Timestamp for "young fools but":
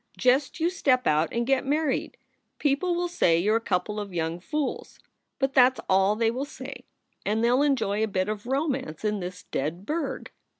4.15-5.53